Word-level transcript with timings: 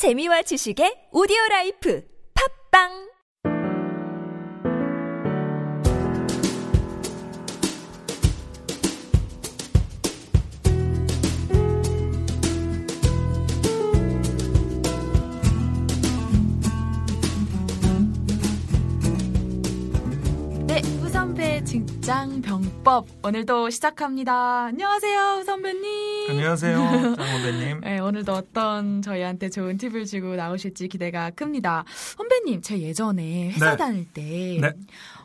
재미와 0.00 0.40
지식의 0.48 1.12
오디오 1.12 1.36
라이프. 1.50 2.00
팝빵 2.32 3.09
직장 21.70 22.42
병법 22.42 23.06
오늘도 23.22 23.70
시작합니다. 23.70 24.64
안녕하세요, 24.64 25.20
후선배님. 25.38 26.30
안녕하세요, 26.30 26.76
장 27.14 27.14
선배님. 27.14 27.80
네, 27.82 28.00
오늘도 28.00 28.32
어떤 28.32 29.00
저희한테 29.02 29.50
좋은 29.50 29.76
팁을 29.76 30.04
주고 30.04 30.34
나오실지 30.34 30.88
기대가 30.88 31.30
큽니다. 31.30 31.84
선배님, 32.16 32.62
제 32.62 32.76
예전에 32.80 33.50
회사 33.50 33.70
네. 33.70 33.76
다닐 33.76 34.12
때, 34.12 34.58
네. 34.60 34.72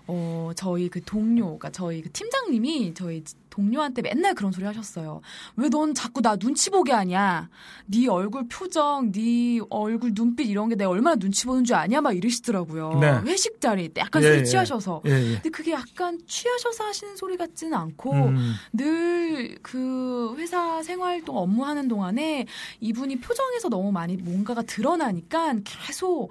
어, 0.07 0.51
저희 0.55 0.89
그 0.89 1.01
동료가 1.03 1.71
저희 1.71 2.01
그 2.01 2.11
팀장님이 2.11 2.93
저희 2.93 3.23
동료한테 3.49 4.01
맨날 4.01 4.35
그런 4.35 4.51
소리 4.51 4.65
하셨어요. 4.65 5.21
왜 5.55 5.69
넌 5.69 5.93
자꾸 5.93 6.21
나 6.21 6.35
눈치 6.35 6.69
보게 6.69 6.91
하냐? 6.91 7.49
네 7.85 8.07
얼굴 8.07 8.47
표정, 8.47 9.11
네 9.11 9.59
얼굴 9.69 10.11
눈빛 10.13 10.49
이런 10.49 10.69
게 10.69 10.75
내가 10.75 10.89
얼마나 10.89 11.15
눈치 11.15 11.45
보는 11.45 11.63
줄 11.63 11.75
아냐? 11.75 12.01
막 12.01 12.15
이러시더라고요. 12.15 12.99
네. 12.99 13.19
회식 13.31 13.59
자리 13.61 13.89
때 13.89 14.01
약간 14.01 14.21
예, 14.23 14.27
술 14.27 14.39
예. 14.39 14.43
취하셔서. 14.43 15.01
예, 15.05 15.11
예. 15.11 15.33
근데 15.35 15.49
그게 15.49 15.71
약간 15.71 16.19
취하셔서 16.27 16.83
하시는 16.83 17.15
소리 17.15 17.37
같지는 17.37 17.73
않고 17.73 18.11
음, 18.13 18.53
늘그 18.73 20.35
회사 20.37 20.81
생활 20.83 21.23
동 21.23 21.37
업무하는 21.37 21.87
동안에 21.87 22.45
이분이 22.79 23.17
표정에서 23.19 23.69
너무 23.69 23.91
많이 23.91 24.17
뭔가가 24.17 24.61
드러나니까 24.61 25.55
계속 25.63 26.29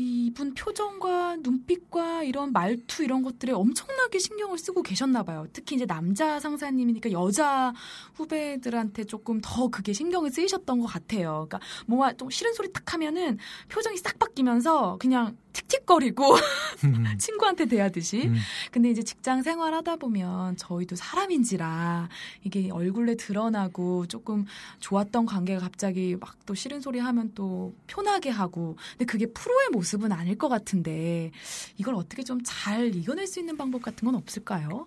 이분 0.00 0.54
표정과 0.54 1.38
눈빛과 1.40 2.22
이런 2.22 2.52
말투 2.52 3.02
이런 3.02 3.24
것들에 3.24 3.52
엄청나게 3.52 4.20
신경을 4.20 4.56
쓰고 4.56 4.82
계셨나 4.84 5.24
봐요. 5.24 5.48
특히 5.52 5.74
이제 5.74 5.86
남자 5.86 6.38
상사님이니까 6.38 7.10
여자 7.10 7.74
후배들한테 8.14 9.02
조금 9.04 9.40
더 9.42 9.66
그게 9.66 9.92
신경을 9.92 10.30
쓰이셨던 10.30 10.78
것 10.78 10.86
같아요. 10.86 11.48
그러니까 11.48 11.58
뭔가 11.88 12.12
좀 12.12 12.30
싫은 12.30 12.54
소리 12.54 12.72
딱 12.72 12.94
하면은 12.94 13.38
표정이 13.68 13.96
싹 13.96 14.20
바뀌면서 14.20 14.98
그냥 15.00 15.36
틱틱거리고 15.68 16.34
음, 16.84 17.04
친구한테 17.18 17.66
대하듯이. 17.66 18.26
음. 18.28 18.36
근데 18.70 18.90
이제 18.90 19.02
직장 19.02 19.42
생활 19.42 19.74
하다 19.74 19.96
보면 19.96 20.56
저희도 20.56 20.96
사람인지라 20.96 22.08
이게 22.44 22.70
얼굴에 22.70 23.16
드러나고 23.16 24.06
조금 24.06 24.46
좋았던 24.80 25.26
관계가 25.26 25.60
갑자기 25.60 26.16
막 26.18 26.38
또 26.48 26.54
싫은 26.54 26.80
소리 26.80 26.98
하면 26.98 27.30
또 27.34 27.74
편하게 27.86 28.30
하고. 28.30 28.76
근데 28.92 29.04
그게 29.04 29.26
프로의 29.26 29.68
모습은 29.70 30.12
아닐 30.12 30.38
것 30.38 30.48
같은데 30.48 31.30
이걸 31.76 31.94
어떻게 31.94 32.22
좀 32.22 32.38
잘 32.42 32.94
이겨낼 32.94 33.26
수 33.26 33.38
있는 33.40 33.56
방법 33.58 33.82
같은 33.82 34.06
건 34.06 34.14
없을까요? 34.14 34.86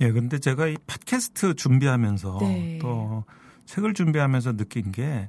예, 0.00 0.10
근데 0.10 0.38
제가 0.40 0.66
이 0.66 0.76
팟캐스트 0.86 1.54
준비하면서 1.54 2.38
네. 2.40 2.78
또 2.82 3.24
책을 3.66 3.94
준비하면서 3.94 4.56
느낀 4.56 4.90
게 4.90 5.28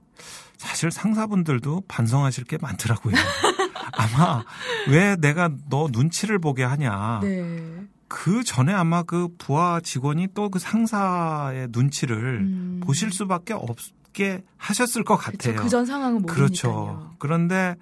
사실 0.58 0.90
상사분들도 0.90 1.84
반성하실 1.88 2.46
게 2.46 2.58
많더라고요. 2.58 3.14
아마 3.92 4.44
왜 4.90 5.16
내가 5.16 5.50
너 5.70 5.88
눈치를 5.92 6.40
보게 6.40 6.64
하냐. 6.64 7.20
네. 7.22 7.84
그 8.08 8.44
전에 8.44 8.72
아마 8.74 9.04
그 9.04 9.28
부하 9.38 9.80
직원이 9.82 10.28
또 10.34 10.50
그 10.50 10.60
상사의 10.60 11.70
눈치를 11.72 12.18
음. 12.42 12.82
보실 12.84 13.12
수밖에 13.12 13.54
없게 13.54 14.44
하셨을 14.58 15.04
것 15.04 15.16
같아요. 15.18 15.56
그 15.56 15.70
전 15.70 15.86
상황은 15.86 16.22
모르니까요. 16.22 16.36
그렇죠. 16.36 17.16
그런데 17.18 17.76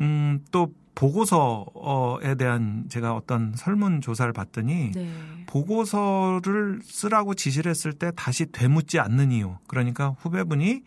음, 0.00 0.40
또 0.50 0.72
보고서에 0.94 2.36
대한 2.36 2.84
제가 2.88 3.14
어떤 3.14 3.52
설문 3.54 4.00
조사를 4.00 4.32
봤더니 4.32 4.92
네. 4.94 5.12
보고서를 5.46 6.80
쓰라고 6.82 7.34
지시를 7.34 7.70
했을 7.70 7.92
때 7.92 8.10
다시 8.16 8.46
되묻지 8.50 8.98
않는 8.98 9.30
이유. 9.32 9.56
그러니까 9.66 10.16
후배분이 10.20 10.82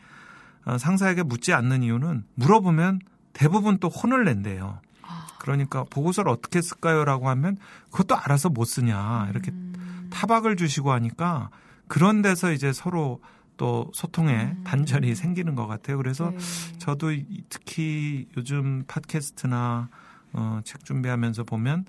어, 0.66 0.78
상사에게 0.78 1.24
묻지 1.24 1.53
않는 1.53 1.84
이유는 1.84 2.24
물어보면 2.36 3.00
대부분 3.40 3.78
또 3.78 3.88
혼을 3.88 4.26
낸대요. 4.26 4.82
아. 5.02 5.28
그러니까 5.40 5.86
보고서를 5.90 6.30
어떻게 6.30 6.62
쓸까요라고 6.62 7.30
하면 7.30 7.56
그것도 7.90 8.18
알아서 8.18 8.50
못 8.50 8.66
쓰냐 8.66 9.28
이렇게 9.32 9.52
음. 9.52 10.10
타박을 10.12 10.58
주시고 10.58 10.92
하니까 10.92 11.50
그런 11.88 12.22
데서 12.22 12.52
이제 12.52 12.74
서로 12.74 13.22
또 13.56 13.90
소통에 13.94 14.34
음. 14.58 14.64
단절이 14.66 15.16
생기는 15.16 15.56
것 15.56 15.68
같아요. 15.68 15.96
그래서 15.96 16.32
네. 16.32 16.38
저도 16.80 17.14
이- 17.14 17.44
특히 17.48 18.28
요즘 18.36 18.84
팟캐스트나 18.88 19.88
어, 20.34 20.60
책 20.66 20.84
준비하면서 20.84 21.46
보면 21.46 21.86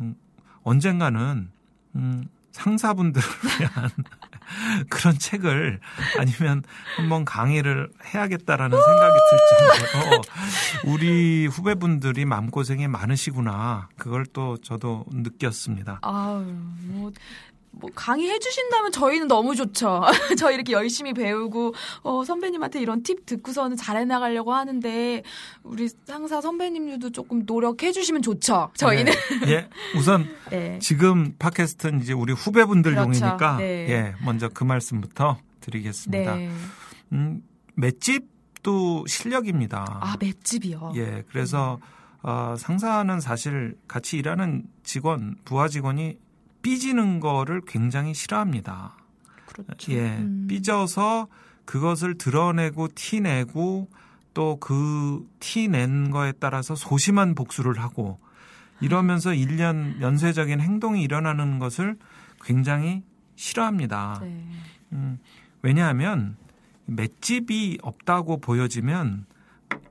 음, 0.00 0.14
언젠가는 0.62 1.50
음, 1.96 2.28
상사분들을 2.52 3.26
위한 3.60 3.90
그런 4.88 5.18
책을 5.18 5.80
아니면 6.18 6.62
한번 6.96 7.24
강의를 7.24 7.90
해야겠다라는 8.14 8.78
생각이 8.78 9.18
들 9.30 9.98
정도로 9.98 10.22
우리 10.84 11.46
후배분들이 11.46 12.24
마음고생이 12.24 12.88
많으시구나 12.88 13.88
그걸 13.96 14.26
또 14.26 14.56
저도 14.58 15.04
느꼈습니다. 15.10 16.00
아유, 16.02 16.44
뭐, 16.82 17.10
뭐 17.80 17.90
강의해 17.94 18.38
주신다면 18.38 18.92
저희는 18.92 19.28
너무 19.28 19.54
좋죠. 19.54 20.02
저희 20.38 20.54
이렇게 20.54 20.72
열심히 20.72 21.12
배우고 21.12 21.74
어, 22.02 22.24
선배님한테 22.24 22.80
이런 22.80 23.02
팁 23.02 23.26
듣고서는 23.26 23.76
잘해 23.76 24.04
나가려고 24.04 24.54
하는데 24.54 25.22
우리 25.62 25.88
상사 26.04 26.40
선배님들도 26.40 27.10
조금 27.10 27.44
노력해 27.46 27.92
주시면 27.92 28.22
좋죠. 28.22 28.70
저희는 28.76 29.12
네. 29.44 29.50
예, 29.50 29.68
우선 29.96 30.28
네. 30.50 30.78
지금 30.80 31.34
팟캐스트는 31.38 32.00
이제 32.00 32.12
우리 32.12 32.32
후배분들용이니까 32.32 33.36
그렇죠. 33.36 33.56
네. 33.58 33.86
예, 33.90 34.14
먼저 34.24 34.48
그 34.48 34.64
말씀부터 34.64 35.38
드리겠습니다. 35.60 36.36
네. 36.36 36.50
음, 37.12 37.42
맷집도 37.74 39.06
실력입니다. 39.06 39.98
아 40.00 40.16
맷집이요. 40.20 40.92
예, 40.96 41.24
그래서 41.28 41.78
어, 42.22 42.54
상사는 42.56 43.20
사실 43.20 43.76
같이 43.86 44.16
일하는 44.16 44.64
직원, 44.82 45.36
부하 45.44 45.68
직원이 45.68 46.18
삐지는 46.64 47.20
거를 47.20 47.60
굉장히 47.66 48.14
싫어합니다. 48.14 48.96
그렇죠. 49.46 49.92
예, 49.92 50.16
음. 50.16 50.46
삐져서 50.48 51.28
그것을 51.66 52.18
드러내고 52.18 52.88
티내고 52.94 53.88
또 54.34 54.56
그 54.58 55.24
티 55.38 55.68
낸 55.68 56.10
거에 56.10 56.32
따라서 56.32 56.74
소심한 56.74 57.36
복수를 57.36 57.78
하고 57.78 58.18
이러면서 58.80 59.32
일련 59.32 59.96
연쇄적인 60.00 60.60
행동이 60.60 61.02
일어나는 61.02 61.60
것을 61.60 61.96
굉장히 62.42 63.04
싫어합니다. 63.36 64.18
네. 64.22 64.44
음, 64.92 65.18
왜냐하면 65.62 66.36
맷집이 66.86 67.78
없다고 67.82 68.38
보여지면 68.40 69.26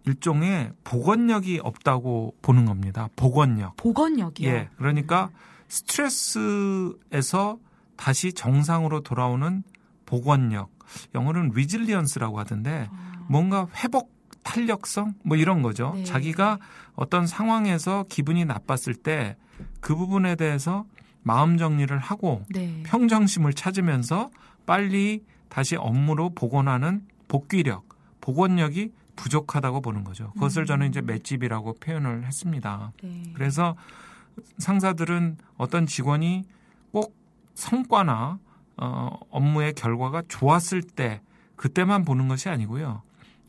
일종의 0.05 0.73
복원력이 0.83 1.61
없다고 1.63 2.35
보는 2.41 2.65
겁니다. 2.65 3.07
복원력. 3.15 3.77
복원력이요. 3.77 4.49
예. 4.49 4.69
그러니까 4.77 5.29
스트레스에서 5.73 7.57
다시 7.95 8.33
정상으로 8.33 9.01
돌아오는 9.01 9.63
복원력. 10.05 10.71
영어로는 11.15 11.51
resilience라고 11.55 12.39
하던데 12.39 12.87
아, 12.91 13.25
뭔가 13.27 13.67
회복 13.83 14.11
탄력성 14.43 15.15
뭐 15.23 15.37
이런 15.37 15.61
거죠. 15.61 15.93
네. 15.95 16.03
자기가 16.03 16.59
어떤 16.95 17.25
상황에서 17.25 18.05
기분이 18.09 18.45
나빴을 18.45 18.95
때 18.95 19.35
그 19.79 19.95
부분에 19.95 20.35
대해서 20.35 20.85
마음 21.21 21.57
정리를 21.57 21.97
하고 21.97 22.43
네. 22.49 22.81
평정심을 22.85 23.53
찾으면서 23.53 24.29
빨리 24.65 25.23
다시 25.49 25.75
업무로 25.75 26.29
복원하는 26.31 27.05
복귀력, 27.27 27.87
복원력이 28.21 28.91
부족하다고 29.15 29.81
보는 29.81 30.03
거죠. 30.03 30.31
그것을 30.33 30.63
음. 30.63 30.65
저는 30.65 30.89
이제 30.89 31.01
맷집이라고 31.01 31.75
표현을 31.75 32.25
했습니다. 32.25 32.91
네. 33.03 33.23
그래서 33.33 33.75
상사들은 34.57 35.37
어떤 35.57 35.85
직원이 35.85 36.43
꼭 36.91 37.15
성과나 37.53 38.39
어, 38.77 39.19
업무의 39.29 39.73
결과가 39.73 40.23
좋았을 40.27 40.81
때 40.81 41.21
그때만 41.55 42.05
보는 42.05 42.27
것이 42.27 42.49
아니고요. 42.49 43.01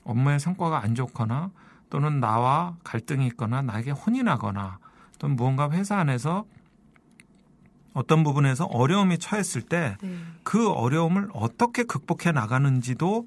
업무의 0.04 0.38
성과가 0.38 0.82
안 0.82 0.94
좋거나 0.94 1.50
또는 1.90 2.20
나와 2.20 2.76
갈등이 2.84 3.26
있거나 3.28 3.62
나에게 3.62 3.92
혼이 3.92 4.22
나거나 4.22 4.78
또는 5.18 5.36
무언가 5.36 5.70
회사 5.70 5.96
안에서 5.96 6.44
어떤 7.94 8.24
부분에서 8.24 8.66
어려움이 8.66 9.18
처했을 9.18 9.62
때 9.62 9.96
네. 10.02 10.16
그 10.42 10.68
어려움을 10.70 11.28
어떻게 11.32 11.84
극복해 11.84 12.32
나가는지도 12.32 13.26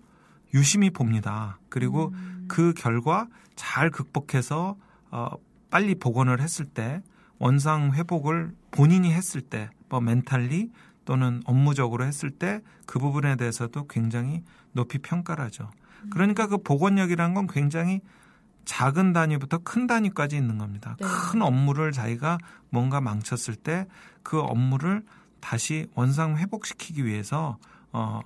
유심히 0.54 0.90
봅니다. 0.90 1.58
그리고 1.70 2.12
음. 2.14 2.46
그 2.48 2.74
결과 2.76 3.28
잘 3.56 3.90
극복해서 3.90 4.76
어, 5.10 5.30
빨리 5.70 5.96
복원을 5.96 6.42
했을 6.42 6.66
때 6.66 7.02
원상 7.40 7.94
회복을 7.94 8.54
본인이 8.72 9.14
했을 9.14 9.42
때, 9.42 9.70
뭐 9.90 10.00
멘탈리 10.02 10.72
또는 11.06 11.42
업무적으로 11.46 12.06
했을 12.06 12.32
때 12.32 12.62
그 12.86 13.00
부분에 13.00 13.36
대해서도 13.36 13.86
굉장히 13.88 14.44
높이 14.72 14.98
평가를 14.98 15.44
하죠. 15.46 15.70
그러니까 16.10 16.48
그 16.48 16.58
복원력이라는 16.58 17.36
건 17.36 17.48
굉장히 17.48 18.02
작은 18.66 19.14
단위부터 19.14 19.60
큰 19.60 19.88
단위까지 19.88 20.36
있는 20.36 20.58
겁니다. 20.58 20.96
네. 21.00 21.08
큰 21.08 21.42
업무를 21.42 21.92
자기가 21.92 22.38
뭔가 22.70 23.02
망쳤을 23.02 23.56
때 23.56 23.86
그 24.28 24.42
업무를 24.42 25.04
다시 25.40 25.88
원상 25.96 26.38
회복시키기 26.38 27.06
위해서 27.06 27.58
어 27.94 28.20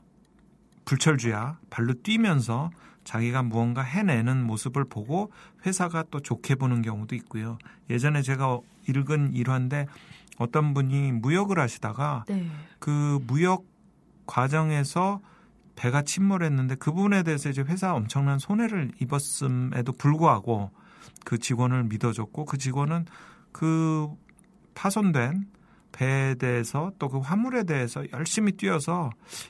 불철주야 0.85 1.59
발로 1.69 1.93
뛰면서 1.93 2.71
자기가 3.03 3.43
무언가 3.43 3.81
해내는 3.81 4.43
모습을 4.45 4.85
보고 4.85 5.31
회사가 5.65 6.05
또 6.11 6.19
좋게 6.19 6.55
보는 6.55 6.81
경우도 6.81 7.15
있고요. 7.15 7.57
예전에 7.89 8.21
제가 8.21 8.59
읽은 8.87 9.33
일화인데 9.33 9.87
어떤 10.37 10.73
분이 10.73 11.11
무역을 11.13 11.59
하시다가 11.59 12.25
네. 12.27 12.47
그 12.79 13.19
무역 13.27 13.65
과정에서 14.25 15.21
배가 15.75 16.03
침몰했는데 16.03 16.75
그 16.75 16.91
부분에 16.91 17.23
대해서 17.23 17.49
이제 17.49 17.61
회사 17.61 17.93
엄청난 17.93 18.39
손해를 18.39 18.91
입었음에도 18.99 19.93
불구하고 19.93 20.71
그 21.25 21.37
직원을 21.37 21.85
믿어줬고 21.85 22.45
그 22.45 22.57
직원은 22.57 23.05
그 23.51 24.07
파손된 24.73 25.45
배에 25.91 26.35
대해서 26.35 26.91
또 26.97 27.09
그 27.09 27.19
화물에 27.19 27.63
대해서 27.63 28.03
열심히 28.13 28.53
뛰어서 28.53 29.09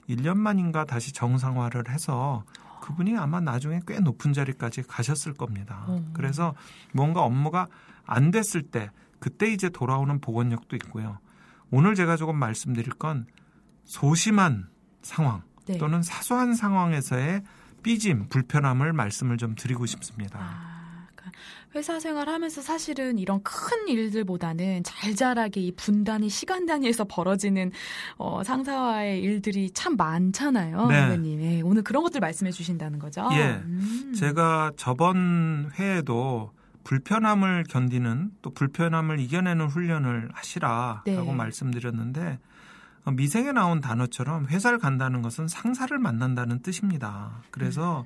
1년 0.09 0.37
만인가 0.37 0.85
다시 0.85 1.13
정상화를 1.13 1.89
해서 1.89 2.43
그분이 2.81 3.17
아마 3.17 3.39
나중에 3.39 3.79
꽤 3.87 3.99
높은 3.99 4.33
자리까지 4.33 4.83
가셨을 4.83 5.33
겁니다. 5.33 5.85
음. 5.87 6.09
그래서 6.13 6.53
뭔가 6.93 7.21
업무가 7.21 7.67
안 8.05 8.31
됐을 8.31 8.63
때 8.63 8.91
그때 9.19 9.47
이제 9.47 9.69
돌아오는 9.69 10.19
복원력도 10.19 10.75
있고요. 10.77 11.19
오늘 11.69 11.95
제가 11.95 12.17
조금 12.17 12.35
말씀드릴 12.35 12.93
건 12.95 13.25
소심한 13.85 14.67
상황 15.01 15.43
네. 15.67 15.77
또는 15.77 16.01
사소한 16.01 16.53
상황에서의 16.53 17.43
삐짐, 17.83 18.27
불편함을 18.29 18.93
말씀을 18.93 19.37
좀 19.37 19.55
드리고 19.55 19.85
싶습니다. 19.85 20.39
아, 20.39 20.70
회사 21.75 21.99
생활하면서 21.99 22.61
사실은 22.61 23.19
이런 23.19 23.41
큰 23.43 23.87
일들보다는 23.87 24.83
잘잘하게 24.83 25.61
이 25.61 25.71
분단위 25.73 26.29
시간 26.29 26.65
단위에서 26.65 27.05
벌어지는 27.05 27.71
어, 28.17 28.43
상사와의 28.43 29.21
일들이 29.21 29.71
참 29.71 29.95
많잖아요, 29.97 30.87
네. 30.87 30.99
선배님. 30.99 31.41
예, 31.41 31.61
오늘 31.61 31.83
그런 31.83 32.03
것들 32.03 32.19
말씀해 32.19 32.51
주신다는 32.51 32.99
거죠. 32.99 33.27
예. 33.33 33.61
음. 33.63 34.13
제가 34.17 34.71
저번 34.75 35.71
회에도 35.77 36.51
불편함을 36.83 37.65
견디는 37.69 38.31
또 38.41 38.49
불편함을 38.49 39.19
이겨내는 39.19 39.67
훈련을 39.67 40.29
하시라라고 40.33 41.01
네. 41.05 41.33
말씀드렸는데 41.33 42.21
어, 42.31 42.50
미생에 43.09 43.51
나온 43.51 43.81
단어처럼 43.81 44.47
회사를 44.47 44.77
간다는 44.77 45.21
것은 45.21 45.47
상사를 45.47 45.97
만난다는 45.97 46.61
뜻입니다. 46.61 47.41
그래서 47.49 48.05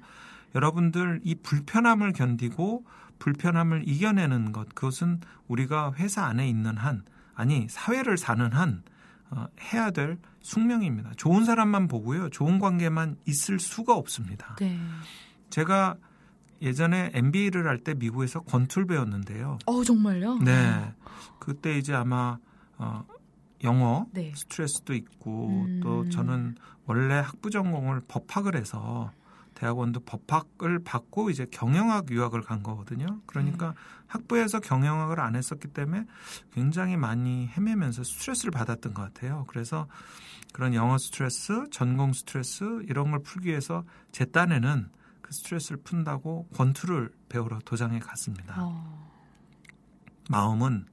여러분들 0.54 1.20
이 1.24 1.36
불편함을 1.36 2.14
견디고 2.14 2.86
불편함을 3.20 3.88
이겨내는 3.88 4.52
것 4.52 4.74
그것은 4.74 5.20
우리가 5.48 5.94
회사 5.96 6.24
안에 6.26 6.48
있는 6.48 6.78
한 6.78 7.04
아니 7.34 7.68
사회를 7.70 8.18
사는 8.18 8.52
한 8.54 8.84
어, 9.32 9.48
해야 9.62 9.92
될 9.92 10.18
숙명입니다. 10.42 11.12
좋은 11.18 11.44
사람만 11.44 11.88
보고요. 11.88 12.30
좋은 12.30 12.60
관계만 12.60 13.18
있을 13.26 13.60
수가 13.60 13.96
없습니다. 13.96 14.56
네. 14.60 14.80
제가 15.50 15.98
예전에 16.62 17.12
MBA를 17.14 17.68
할 17.68 17.80
때 17.80 17.94
미국에서 17.94 18.42
권투를 18.42 18.88
배웠는데요. 18.88 19.58
어 19.66 19.84
정말요? 19.84 20.40
네. 20.40 20.94
그때 21.40 21.78
이제 21.78 21.94
아마 21.94 22.38
어 22.78 23.06
영어 23.64 24.08
네. 24.12 24.34
스트레스도 24.36 24.94
있고 24.94 25.66
음. 25.68 25.80
또 25.82 26.10
저는 26.10 26.56
원래 26.86 27.16
학부 27.16 27.50
전공을 27.50 28.02
법학을 28.08 28.56
해서 28.56 29.12
대학원도 29.56 30.02
법학을 30.02 30.84
받고 30.84 31.30
이제 31.30 31.48
경영학 31.50 32.12
유학을 32.12 32.42
간 32.42 32.62
거거든요. 32.62 33.22
그러니까 33.26 33.74
학부에서 34.08 34.60
경영학을 34.60 35.20
안 35.20 35.36
했었기 35.36 35.70
때문에 35.70 36.06
굉장히 36.54 36.98
많이 36.98 37.48
헤매면서 37.48 38.04
스트레스를 38.04 38.52
받았던 38.52 38.94
것 38.94 39.02
같아요. 39.02 39.46
그래서 39.48 39.88
그런 40.54 40.74
영어 40.74 40.98
스트레스, 40.98 41.68
전공 41.72 42.14
스트레스 42.14 42.64
이런 42.88 43.12
걸 43.12 43.22
풀기 43.24 43.50
위해서 43.50 43.86
제 44.12 44.26
딴에는 44.26 44.90
그 45.22 45.34
스트레스를 45.34 45.78
푼다고 45.84 46.48
권투를 46.54 47.12
배우러 47.30 47.60
도장에 47.60 48.00
갔습니다. 48.00 48.56
어, 48.60 49.12
마음은 50.30 50.86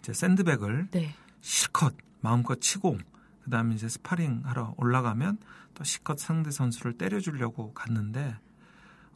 이제 0.00 0.12
샌드백을 0.12 0.88
네. 0.90 1.14
실컷 1.42 1.94
마음껏 2.20 2.58
치고 2.60 2.96
그다음에 3.44 3.74
이제 3.74 3.88
스파링 3.88 4.42
하러 4.44 4.72
올라가면 4.78 5.36
또 5.74 5.84
실컷 5.84 6.18
상대 6.18 6.50
선수를 6.50 6.94
때려주려고 6.94 7.74
갔는데 7.74 8.36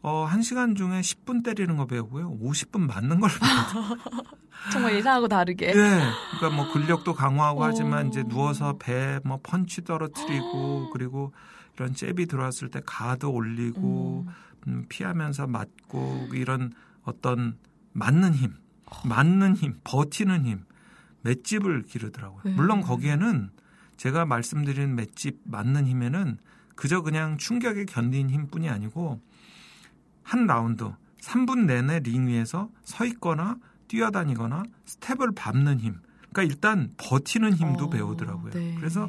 어, 0.03 0.25
한 0.25 0.43
시간 0.43 0.75
중에 0.75 1.01
10분 1.01 1.43
때리는 1.45 1.77
거 1.77 1.87
배우고요. 1.87 2.39
50분 2.39 2.81
맞는 2.87 3.19
걸 3.21 3.31
배워요. 3.31 3.99
정말 4.73 4.95
예상하고 4.95 5.27
다르게. 5.29 5.69
예. 5.69 5.73
그러니까 5.73 6.51
뭐 6.55 6.73
근력도 6.73 7.15
강화하고 7.15 7.65
하지만 7.65 8.07
오. 8.07 8.09
이제 8.11 8.23
누워서 8.23 8.77
배 8.79 9.21
뭐 9.25 9.41
펀치 9.43 9.83
떨어뜨리고 9.83 10.91
그리고 10.93 11.33
이런 11.77 11.95
잽이 11.95 12.27
들어왔을 12.27 12.71
때 12.71 12.81
가드 12.85 13.27
올리고 13.27 14.25
음. 14.27 14.33
음, 14.69 14.85
피하면서 14.89 15.47
맞고 15.47 16.29
이런 16.33 16.73
어떤 17.03 17.57
맞는 17.93 18.35
힘, 18.35 18.55
맞는 19.05 19.57
힘, 19.57 19.79
버티는 19.85 20.45
힘, 20.45 20.65
맷집을 21.27 21.83
기르더라고요. 21.83 22.43
네. 22.45 22.53
물론 22.53 22.81
거기에는 22.81 23.51
제가 23.97 24.25
말씀드린 24.25 24.95
맷집 24.95 25.41
맞는 25.45 25.87
힘에는 25.87 26.39
그저 26.75 27.03
그냥 27.03 27.39
충격에 27.39 27.85
견딘 27.85 28.31
힘뿐이 28.31 28.69
아니고 28.69 29.21
한 30.23 30.47
라운드 30.47 30.93
3분 31.21 31.67
내내 31.67 32.01
링 32.01 32.29
위에서 32.29 32.71
서 32.83 33.05
있거나 33.07 33.57
뛰어다니거나 33.89 34.65
스텝을 34.85 35.33
밟는 35.35 35.81
힘. 35.81 35.97
그러니까 36.31 36.43
일단 36.43 36.93
버티는 36.99 37.55
힘도 37.55 37.87
어, 37.87 37.91
배우더라고요. 37.91 38.53
네. 38.53 38.75
그래서 38.79 39.09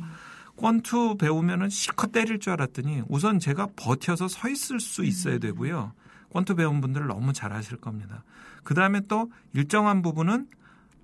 권투 0.55 1.17
배우면은 1.17 1.69
실컷 1.69 2.11
때릴 2.11 2.39
줄 2.39 2.53
알았더니 2.53 3.03
우선 3.09 3.39
제가 3.39 3.67
버텨서 3.75 4.27
서 4.27 4.49
있을 4.49 4.79
수 4.79 5.03
있어야 5.03 5.35
음. 5.35 5.39
되고요. 5.39 5.93
권투 6.31 6.55
배운 6.55 6.81
분들 6.81 7.07
너무 7.07 7.33
잘 7.33 7.53
아실 7.53 7.77
겁니다. 7.77 8.23
그 8.63 8.73
다음에 8.73 9.01
또 9.07 9.31
일정한 9.53 10.01
부분은 10.01 10.47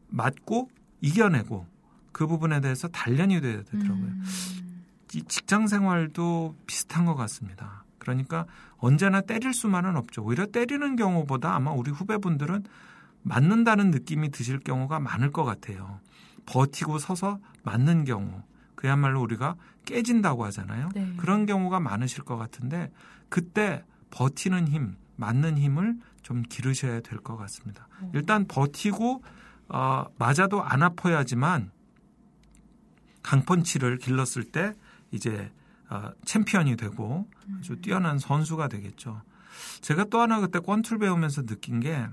맞고 0.10 0.69
이겨내고 1.04 1.68
그 2.12 2.26
부분에 2.26 2.62
대해서 2.62 2.88
단련이 2.88 3.42
돼야 3.42 3.62
되더라고요. 3.64 4.06
음. 4.06 4.24
이 5.14 5.22
직장 5.24 5.68
생활도 5.68 6.56
비슷한 6.66 7.06
것 7.06 7.16
같습니다. 7.16 7.84
그러니까 8.00 8.46
언제나 8.78 9.22
때릴 9.22 9.54
수만은 9.54 9.96
없죠. 9.96 10.24
오히려 10.24 10.46
때리는 10.48 10.96
경우보다 10.96 11.54
아마 11.54 11.72
우리 11.72 11.92
후배분들은 11.92 12.64
맞는다는 13.22 13.92
느낌이 13.92 14.32
드실 14.32 14.60
경우가 14.60 15.00
많을 15.00 15.32
것 15.32 15.44
같아요. 15.44 16.00
버티고 16.46 16.98
서서 17.00 17.39
맞는 17.63 18.06
경우. 18.06 18.42
그야말로 18.75 19.22
우리가 19.22 19.56
깨진다고 19.86 20.44
하잖아요. 20.46 20.89
네. 20.94 21.13
그런 21.18 21.46
경우가 21.46 21.80
많으실 21.80 22.24
것 22.24 22.38
같은데 22.38 22.92
그때 23.30 23.84
버티는 24.12 24.68
힘, 24.68 24.96
맞는 25.16 25.58
힘을 25.58 25.96
좀 26.22 26.44
기르셔야 26.44 27.00
될 27.01 27.20
것 27.20 27.38
같습니다. 27.38 27.88
어. 28.01 28.12
일단 28.13 28.46
버티고 28.48 29.24
어, 29.70 30.05
맞아도 30.17 30.62
안 30.62 30.84
아파야지만 30.84 31.72
강펀치를 33.22 33.98
길렀을 33.98 34.43
때 34.43 34.74
이제 35.12 35.51
어, 35.89 36.12
챔피언이 36.25 36.75
되고 36.75 37.27
아주 37.60 37.77
뛰어난 37.77 38.20
선수가 38.20 38.67
되겠죠. 38.67 39.22
제가 39.82 40.05
또 40.05 40.22
하나 40.22 40.39
그때 40.39 40.60
권투를 40.60 41.00
배우면서 41.00 41.43
느낀 41.46 41.79
게 41.79 42.08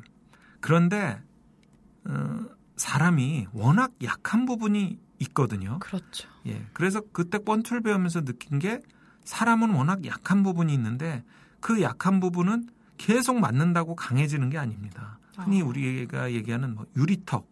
그런데 0.60 1.20
어, 2.04 2.40
사람이 2.76 3.48
워낙 3.52 3.92
약한 4.02 4.46
부분이 4.46 4.98
있거든요. 5.20 5.78
그렇죠. 5.80 6.28
예. 6.46 6.66
그래서 6.72 7.02
그때 7.12 7.38
권투를 7.38 7.82
배우면서 7.82 8.22
느낀 8.24 8.58
게 8.58 8.80
사람은 9.24 9.70
워낙 9.70 10.04
약한 10.06 10.42
부분이 10.42 10.72
있는데 10.74 11.24
그 11.60 11.82
약한 11.82 12.20
부분은 12.20 12.68
계속 12.96 13.38
맞는다고 13.38 13.94
강해지는 13.96 14.50
게 14.50 14.58
아닙니다. 14.58 15.18
흔히 15.36 15.62
아. 15.62 15.64
우리가 15.64 16.32
얘기하는 16.32 16.74
뭐 16.74 16.86
유리턱, 16.96 17.48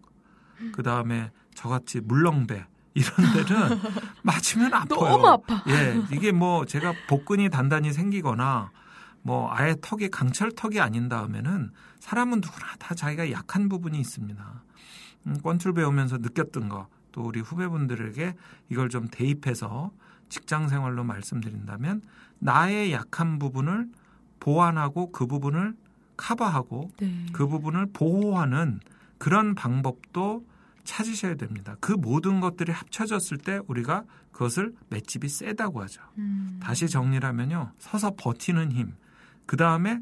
그 0.72 0.82
다음에 0.82 1.30
저같이 1.54 2.00
물렁배 2.00 2.64
이런 2.94 3.16
데는 3.32 3.78
맞으면 4.22 4.74
아파요. 4.74 5.08
너무 5.08 5.26
아파. 5.28 5.62
예, 5.68 6.02
이게 6.12 6.32
뭐 6.32 6.64
제가 6.64 6.92
복근이 7.08 7.50
단단히 7.50 7.92
생기거나 7.92 8.70
뭐 9.22 9.52
아예 9.52 9.74
턱이 9.80 10.08
강철턱이 10.10 10.80
아닌 10.80 11.08
다음에는 11.08 11.70
사람은 12.00 12.40
누구나 12.40 12.76
다 12.78 12.94
자기가 12.94 13.30
약한 13.30 13.68
부분이 13.68 13.98
있습니다. 14.00 14.62
음, 15.26 15.40
권투를 15.42 15.74
배우면서 15.74 16.18
느꼈던 16.18 16.68
거, 16.68 16.88
또 17.12 17.22
우리 17.22 17.40
후배분들에게 17.40 18.34
이걸 18.70 18.88
좀 18.88 19.08
대입해서 19.08 19.90
직장 20.28 20.68
생활로 20.68 21.04
말씀드린다면 21.04 22.02
나의 22.38 22.92
약한 22.92 23.38
부분을 23.38 23.88
보완하고 24.40 25.10
그 25.10 25.26
부분을 25.26 25.74
커버하고 26.18 26.90
네. 27.00 27.26
그 27.32 27.46
부분을 27.46 27.86
보호하는 27.94 28.80
그런 29.16 29.54
방법도 29.54 30.44
찾으셔야 30.84 31.36
됩니다. 31.36 31.76
그 31.80 31.92
모든 31.92 32.40
것들이 32.40 32.72
합쳐졌을 32.72 33.38
때 33.38 33.60
우리가 33.66 34.04
그것을 34.32 34.74
맷집이 34.90 35.28
세다고 35.28 35.82
하죠. 35.82 36.02
음. 36.18 36.60
다시 36.62 36.88
정리를 36.88 37.26
하면요. 37.26 37.72
서서 37.78 38.14
버티는 38.16 38.72
힘. 38.72 38.94
그 39.46 39.56
다음에 39.56 40.00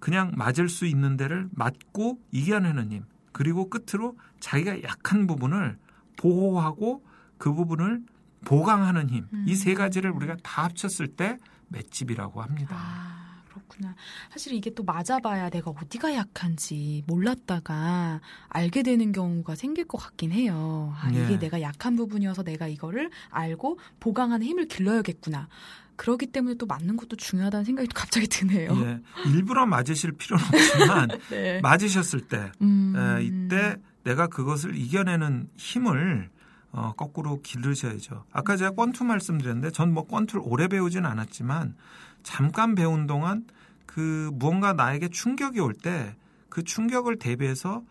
그냥 0.00 0.32
맞을 0.36 0.68
수 0.68 0.86
있는 0.86 1.16
데를 1.16 1.48
맞고 1.52 2.20
이겨내는 2.30 2.92
힘. 2.92 3.04
그리고 3.32 3.68
끝으로 3.68 4.16
자기가 4.40 4.82
약한 4.82 5.26
부분을 5.26 5.78
보호하고 6.16 7.04
그 7.36 7.52
부분을 7.52 8.02
보강하는 8.44 9.10
힘. 9.10 9.26
이세 9.46 9.74
가지를 9.74 10.10
우리가 10.10 10.36
다 10.42 10.64
합쳤을 10.64 11.08
때 11.08 11.38
맷집이라고 11.68 12.42
합니다. 12.42 12.76
아, 12.78 13.27
그렇구나. 13.68 13.94
사실 14.30 14.54
이게 14.54 14.72
또 14.74 14.82
맞아봐야 14.82 15.50
내가 15.50 15.70
어디가 15.70 16.14
약한지 16.14 17.04
몰랐다가 17.06 18.20
알게 18.48 18.82
되는 18.82 19.12
경우가 19.12 19.54
생길 19.54 19.86
것 19.86 19.98
같긴 19.98 20.32
해요. 20.32 20.94
아, 21.00 21.10
예. 21.12 21.24
이게 21.24 21.38
내가 21.38 21.60
약한 21.60 21.96
부분이어서 21.96 22.42
내가 22.42 22.66
이거를 22.66 23.10
알고 23.30 23.78
보강하는 24.00 24.46
힘을 24.46 24.66
길러야겠구나. 24.66 25.48
그러기 25.96 26.26
때문에 26.26 26.54
또 26.54 26.66
맞는 26.66 26.96
것도 26.96 27.16
중요하다는 27.16 27.64
생각이 27.64 27.88
또 27.88 27.94
갑자기 27.94 28.28
드네요. 28.28 28.70
예, 28.76 29.00
일부러 29.30 29.66
맞으실 29.66 30.12
필요는 30.12 30.44
없지만 30.44 31.08
네. 31.30 31.60
맞으셨을 31.60 32.20
때 32.28 32.52
음. 32.62 32.94
에, 32.96 33.24
이때 33.24 33.76
내가 34.04 34.28
그것을 34.28 34.76
이겨내는 34.76 35.48
힘을 35.56 36.30
어, 36.70 36.92
거꾸로 36.96 37.40
기르셔야죠. 37.42 38.24
아까 38.30 38.56
제가 38.56 38.72
권투 38.72 39.02
말씀드렸는데 39.04 39.70
전 39.72 39.92
뭐 39.92 40.06
권투를 40.06 40.42
오래 40.44 40.68
배우진 40.68 41.04
않았지만 41.04 41.74
잠깐 42.22 42.74
배운 42.76 43.06
동안 43.08 43.44
그 43.88 44.30
무언가 44.34 44.72
나에게 44.72 45.08
충격이 45.08 45.60
올 45.60 45.72
때 45.74 46.14
그 46.48 46.62
충격을 46.64 47.18
대비해서 47.18 47.82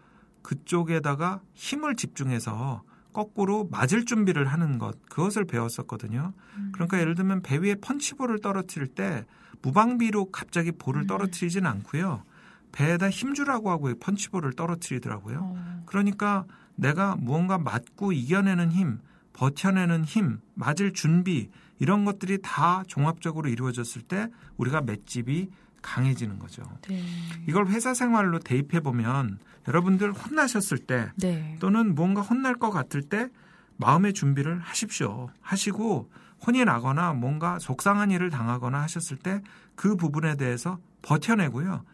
그쪽에다가 0.41 1.41
힘을 1.53 1.95
집중해서 1.95 2.83
거꾸로 3.13 3.67
맞을 3.71 4.05
준비를 4.05 4.45
하는 4.47 4.77
것 4.77 4.97
그것을 5.09 5.45
배웠었거든요. 5.45 6.33
그러니까 6.73 6.99
예를 6.99 7.15
들면 7.15 7.41
배 7.41 7.57
위에 7.57 7.75
펀치볼을 7.75 8.39
떨어뜨릴 8.39 8.87
때 8.87 9.25
무방비로 9.61 10.31
갑자기 10.31 10.71
볼을 10.71 11.07
떨어뜨리진 11.07 11.65
않고요. 11.65 12.23
배에다 12.71 13.09
힘주라고 13.09 13.71
하고 13.71 13.93
펀치볼을 13.99 14.53
떨어뜨리더라고요. 14.53 15.39
어. 15.41 15.83
그러니까 15.85 16.45
내가 16.75 17.15
무언가 17.15 17.57
맞고 17.57 18.11
이겨내는 18.11 18.71
힘, 18.71 18.99
버텨내는 19.33 20.03
힘, 20.03 20.39
맞을 20.53 20.93
준비 20.93 21.49
이런 21.79 22.05
것들이 22.05 22.39
다 22.43 22.83
종합적으로 22.87 23.49
이루어졌을 23.49 24.01
때 24.03 24.27
우리가 24.57 24.81
맷집이 24.81 25.49
강해지는 25.88 26.38
거죠. 26.39 26.63
네. 26.89 27.01
이걸 27.48 27.67
회사 27.67 27.94
생활로 27.94 28.39
대입해 28.39 28.82
보면 28.82 29.39
여러분들 29.67 30.12
혼나셨을 30.12 30.79
때 30.79 31.12
네. 31.15 31.56
또는 31.60 31.96
뭔가 31.96 32.22
혼날 32.22 32.56
것 32.56 32.72
같을 32.72 33.01
때 33.01 33.29
마음의 33.77 34.13
준비를 34.13 34.60
하십시오. 34.60 35.29
하시고 35.41 36.10
혼이 36.46 36.65
나거나 36.65 37.13
뭔가 37.13 37.58
속상한 37.60 38.12
일을 38.12 38.29
당하거나 38.29 38.82
하셨을 38.82 39.17
때 39.17 39.41
그 39.77 39.96
부분에 39.96 40.36
대해서 40.36 40.79
버텨내고요. 41.03 41.86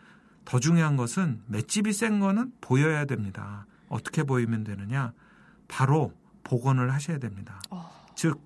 더 0.46 0.60
중요한 0.60 0.96
것은 0.96 1.44
맷집이 1.48 1.94
센 1.94 2.20
거는 2.20 2.54
보여야 2.62 3.06
됩니다. 3.06 3.68
어떻게 3.90 4.24
보이면 4.24 4.64
되느냐? 4.64 5.14
바로 5.68 6.14
복원을 6.44 6.92
하셔야 6.94 7.20
됩니다. 7.20 7.62
어. 7.70 7.92
즉 8.16 8.42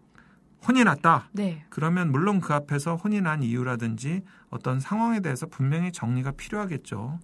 혼이 0.65 0.83
났다. 0.83 1.29
네. 1.33 1.65
그러면 1.69 2.11
물론 2.11 2.39
그 2.39 2.53
앞에서 2.53 2.95
혼이 2.95 3.21
난 3.21 3.43
이유라든지 3.43 4.21
어떤 4.49 4.79
상황에 4.79 5.19
대해서 5.19 5.45
분명히 5.47 5.91
정리가 5.91 6.31
필요하겠죠. 6.31 7.19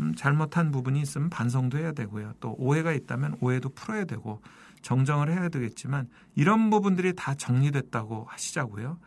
음, 0.00 0.14
잘못한 0.14 0.70
부분이 0.70 1.00
있으면 1.00 1.30
반성도 1.30 1.78
해야 1.78 1.92
되고요. 1.92 2.34
또 2.40 2.54
오해가 2.58 2.92
있다면 2.92 3.36
오해도 3.40 3.70
풀어야 3.70 4.04
되고 4.04 4.40
정정을 4.82 5.30
해야 5.30 5.48
되겠지만 5.48 6.08
이런 6.34 6.70
부분들이 6.70 7.14
다 7.14 7.34
정리됐다고 7.34 8.26
하시자고요. 8.28 8.98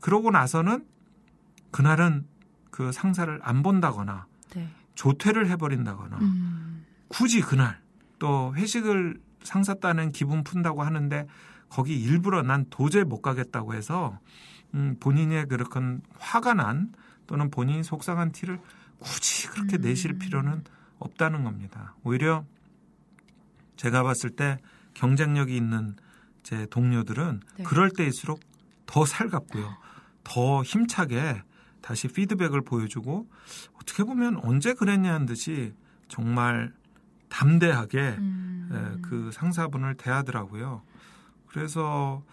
그러고 0.00 0.30
나서는 0.30 0.84
그날은 1.70 2.26
그 2.70 2.92
상사를 2.92 3.38
안 3.42 3.62
본다거나 3.62 4.26
네. 4.54 4.68
조퇴를 4.94 5.48
해버린다거나 5.48 6.18
음. 6.18 6.84
굳이 7.08 7.40
그날 7.40 7.80
또 8.18 8.54
회식을 8.54 9.20
상사 9.42 9.74
따는 9.74 10.12
기분 10.12 10.44
푼다고 10.44 10.82
하는데 10.82 11.26
거기 11.72 11.98
일부러 11.98 12.42
난 12.42 12.66
도저히 12.68 13.02
못 13.02 13.22
가겠다고 13.22 13.72
해서 13.72 14.18
음, 14.74 14.96
본인의 15.00 15.46
그렇건 15.46 16.02
화가 16.18 16.52
난 16.52 16.92
또는 17.26 17.50
본인이 17.50 17.82
속상한 17.82 18.30
티를 18.32 18.60
굳이 18.98 19.48
그렇게 19.48 19.78
음. 19.78 19.80
내실 19.80 20.18
필요는 20.18 20.64
없다는 20.98 21.44
겁니다. 21.44 21.94
오히려 22.04 22.44
제가 23.76 24.02
봤을 24.02 24.28
때 24.28 24.58
경쟁력이 24.92 25.56
있는 25.56 25.96
제 26.42 26.66
동료들은 26.66 27.40
네. 27.56 27.64
그럴 27.64 27.90
때일수록 27.90 28.40
더 28.84 29.06
살갑고요. 29.06 29.74
더 30.24 30.62
힘차게 30.62 31.42
다시 31.80 32.06
피드백을 32.08 32.60
보여주고 32.60 33.30
어떻게 33.80 34.04
보면 34.04 34.36
언제 34.42 34.74
그랬냐는 34.74 35.24
듯이 35.24 35.72
정말 36.08 36.74
담대하게 37.30 38.16
음. 38.18 38.68
예, 38.72 39.00
그 39.00 39.30
상사분을 39.32 39.94
대하더라고요. 39.94 40.82
그래서 41.52 42.24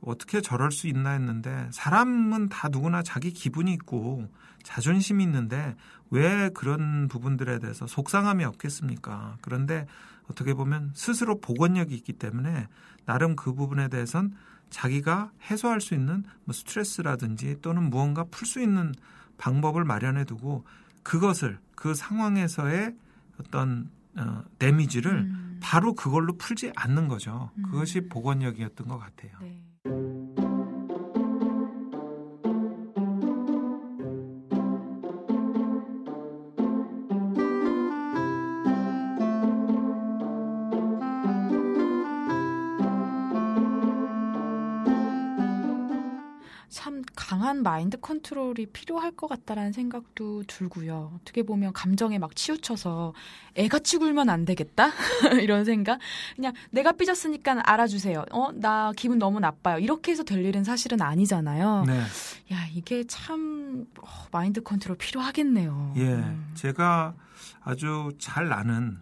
어떻게 0.00 0.40
저럴 0.40 0.72
수 0.72 0.88
있나 0.88 1.10
했는데 1.10 1.68
사람은 1.72 2.48
다 2.48 2.68
누구나 2.68 3.02
자기 3.02 3.32
기분이 3.32 3.72
있고 3.74 4.28
자존심이 4.62 5.22
있는데 5.24 5.76
왜 6.10 6.50
그런 6.50 7.08
부분들에 7.08 7.58
대해서 7.58 7.86
속상함이 7.86 8.44
없겠습니까? 8.44 9.36
그런데 9.40 9.86
어떻게 10.30 10.54
보면 10.54 10.92
스스로 10.94 11.40
복원력이 11.40 11.94
있기 11.94 12.14
때문에 12.14 12.68
나름 13.04 13.36
그 13.36 13.54
부분에 13.54 13.88
대해선 13.88 14.34
자기가 14.70 15.32
해소할 15.50 15.80
수 15.80 15.94
있는 15.94 16.24
뭐 16.44 16.52
스트레스라든지 16.52 17.56
또는 17.60 17.90
무언가 17.90 18.24
풀 18.24 18.46
수 18.46 18.60
있는 18.60 18.94
방법을 19.38 19.84
마련해 19.84 20.24
두고 20.24 20.64
그것을 21.02 21.58
그 21.74 21.94
상황에서의 21.94 22.94
어떤 23.40 23.90
어, 24.16 24.44
데미지를 24.58 25.12
음. 25.12 25.51
바로 25.62 25.94
그걸로 25.94 26.36
풀지 26.36 26.72
않는 26.76 27.08
거죠. 27.08 27.50
음. 27.56 27.62
그것이 27.70 28.08
복원력이었던 28.08 28.88
것 28.88 28.98
같아요. 28.98 29.32
네. 29.40 29.62
마인드 47.62 47.98
컨트롤이 47.98 48.66
필요할 48.72 49.12
것 49.12 49.26
같다라는 49.28 49.72
생각도 49.72 50.42
들고요. 50.46 51.12
어떻게 51.20 51.42
보면 51.42 51.72
감정에 51.72 52.18
막 52.18 52.34
치우쳐서 52.36 53.14
애같이 53.56 53.98
굴면 53.98 54.28
안 54.28 54.44
되겠다 54.44 54.90
이런 55.42 55.64
생각. 55.64 55.98
그냥 56.36 56.52
내가 56.70 56.92
삐졌으니까 56.92 57.62
알아주세요. 57.64 58.24
어, 58.32 58.52
나 58.52 58.92
기분 58.96 59.18
너무 59.18 59.40
나빠요. 59.40 59.78
이렇게 59.78 60.12
해서 60.12 60.22
될 60.22 60.44
일은 60.44 60.64
사실은 60.64 61.00
아니잖아요. 61.02 61.84
네. 61.86 62.00
야 62.52 62.66
이게 62.74 63.04
참 63.04 63.86
어, 64.00 64.06
마인드 64.30 64.62
컨트롤 64.62 64.96
필요하겠네요. 64.96 65.94
예. 65.96 66.14
음. 66.14 66.50
제가 66.54 67.14
아주 67.62 68.10
잘 68.18 68.52
아는 68.52 68.98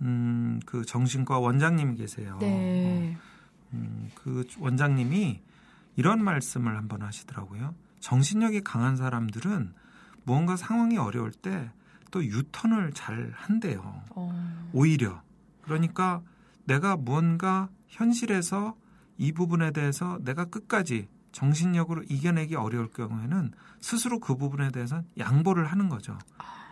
음, 0.00 0.60
그 0.66 0.84
정신과 0.84 1.38
원장님이 1.38 1.96
계세요. 1.96 2.38
네. 2.40 3.16
음, 3.72 4.10
그 4.14 4.46
원장님이 4.58 5.40
이런 5.96 6.22
말씀을 6.22 6.76
한번 6.76 7.02
하시더라고요. 7.02 7.74
정신력이 8.04 8.60
강한 8.60 8.96
사람들은 8.96 9.72
무언가 10.24 10.56
상황이 10.56 10.98
어려울 10.98 11.32
때 11.32 11.70
또 12.14 12.24
유턴을 12.24 12.92
잘 12.92 13.32
한대요. 13.34 14.00
어, 14.10 14.32
오히려 14.72 15.20
그러니까 15.62 16.22
내가 16.64 16.96
무언가 16.96 17.68
현실에서 17.88 18.76
이 19.18 19.32
부분에 19.32 19.72
대해서 19.72 20.20
내가 20.22 20.44
끝까지 20.44 21.08
정신력으로 21.32 22.04
이겨내기 22.08 22.54
어려울 22.54 22.88
경우에는 22.92 23.50
스스로 23.80 24.20
그 24.20 24.36
부분에 24.36 24.70
대해서 24.70 25.02
양보를 25.18 25.66
하는 25.66 25.88
거죠. 25.88 26.16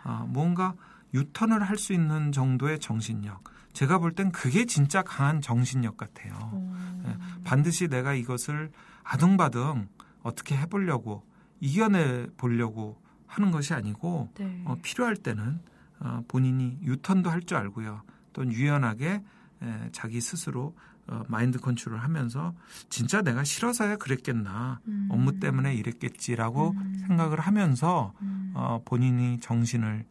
아, 0.05 0.25
뭔가 0.29 0.75
유턴을 1.13 1.61
할 1.61 1.77
수 1.77 1.91
있는 1.91 2.31
정도의 2.31 2.79
정신력. 2.79 3.43
제가 3.73 3.99
볼 3.99 4.13
땐 4.15 4.31
그게 4.31 4.63
진짜 4.63 5.01
강한 5.01 5.41
정신력 5.41 5.97
같아요. 5.97 6.35
어, 6.39 7.03
예, 7.05 7.17
반드시 7.43 7.89
내가 7.89 8.13
이것을 8.13 8.71
아등바등 9.03 9.89
어떻게 10.23 10.57
해보려고 10.57 11.23
이겨내 11.59 12.27
보려고 12.37 13.01
하는 13.27 13.51
것이 13.51 13.73
아니고 13.73 14.31
네. 14.35 14.61
어, 14.65 14.77
필요할 14.81 15.15
때는 15.17 15.59
어, 15.99 16.23
본인이 16.27 16.77
유턴도 16.81 17.29
할 17.29 17.41
줄 17.43 17.57
알고요. 17.57 18.01
또 18.33 18.45
유연하게 18.45 19.23
에, 19.61 19.89
자기 19.91 20.19
스스로 20.21 20.75
어, 21.07 21.23
마인드 21.27 21.59
컨트롤을 21.59 22.01
하면서 22.01 22.53
진짜 22.89 23.21
내가 23.21 23.43
싫어서야 23.43 23.97
그랬겠나 23.97 24.79
음. 24.87 25.07
업무 25.11 25.39
때문에 25.39 25.75
이랬겠지라고 25.75 26.71
음. 26.71 26.95
생각을 27.07 27.39
하면서 27.39 28.13
음. 28.21 28.51
어, 28.55 28.81
본인이 28.85 29.39
정신을 29.39 30.05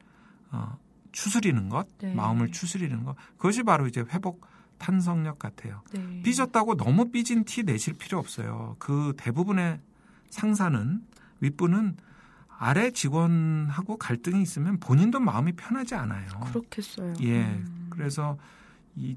어, 0.50 0.78
추스리는 1.12 1.68
것, 1.68 1.86
네. 1.98 2.14
마음을 2.14 2.52
추스리는 2.52 3.04
것 3.04 3.16
그것이 3.36 3.62
바로 3.62 3.86
이제 3.86 4.00
회복 4.00 4.46
탄성력 4.78 5.38
같아요. 5.38 5.82
네. 5.92 6.22
삐졌다고 6.22 6.76
너무 6.76 7.10
삐진 7.10 7.44
티 7.44 7.62
내실 7.62 7.94
필요 7.94 8.18
없어요. 8.18 8.76
그 8.78 9.14
대부분의 9.16 9.80
상사는 10.32 11.02
윗분은 11.40 11.96
아래 12.58 12.90
직원하고 12.90 13.98
갈등이 13.98 14.42
있으면 14.42 14.78
본인도 14.80 15.20
마음이 15.20 15.52
편하지 15.52 15.94
않아요. 15.94 16.28
그렇겠어요. 16.52 17.14
예. 17.22 17.42
음. 17.42 17.86
그래서 17.90 18.38
이 18.96 19.16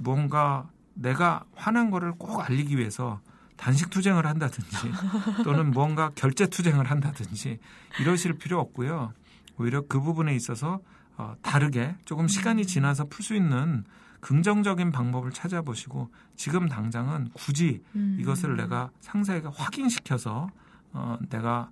뭔가 0.00 0.68
내가 0.94 1.44
화난 1.54 1.90
거를 1.90 2.12
꼭 2.12 2.40
알리기 2.40 2.76
위해서 2.76 3.20
단식 3.56 3.90
투쟁을 3.90 4.26
한다든지 4.26 4.76
또는 5.44 5.70
뭔가 5.70 6.10
결제 6.14 6.46
투쟁을 6.46 6.90
한다든지 6.90 7.58
이러실 8.00 8.34
필요 8.34 8.58
없고요. 8.58 9.12
오히려 9.56 9.86
그 9.86 10.00
부분에 10.00 10.34
있어서 10.34 10.80
어, 11.16 11.34
다르게 11.42 11.94
조금 12.04 12.28
시간이 12.28 12.66
지나서 12.66 13.06
풀 13.06 13.22
수 13.22 13.34
있는 13.34 13.84
긍정적인 14.20 14.92
방법을 14.92 15.32
찾아보시고 15.32 16.10
지금 16.36 16.68
당장은 16.68 17.30
굳이 17.32 17.82
음. 17.94 18.16
이것을 18.20 18.56
내가 18.56 18.90
상사에게 19.00 19.48
확인시켜서 19.52 20.48
어, 20.92 21.18
내가 21.28 21.70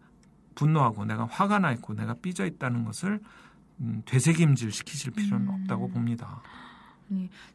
분노하고 0.54 1.04
내가 1.04 1.26
화가 1.26 1.58
나 1.58 1.72
있고 1.72 1.94
내가 1.94 2.14
삐져 2.14 2.46
있다는 2.46 2.84
것을 2.84 3.20
음, 3.80 4.02
되새김질 4.04 4.72
시키실 4.72 5.12
필요는 5.12 5.48
음. 5.48 5.54
없다고 5.54 5.88
봅니다. 5.88 6.42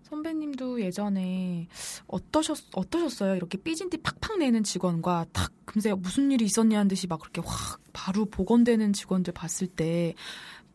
선배님도 0.04 0.82
예전에 0.82 1.68
어떠셨 2.08 2.70
어떠셨어요? 2.74 3.36
이렇게 3.36 3.58
삐진 3.58 3.90
티 3.90 3.98
팍팍 3.98 4.40
내는 4.40 4.64
직원과 4.64 5.28
탁 5.32 5.52
금세 5.66 5.94
무슨 5.94 6.32
일이 6.32 6.46
있었냐는 6.46 6.88
듯이 6.88 7.08
막 7.08 7.20
그렇게 7.20 7.42
확 7.46 7.80
바로 7.94 8.26
복원되는 8.26 8.94
직원들 8.94 9.34
봤을 9.34 9.68
때 9.68 10.16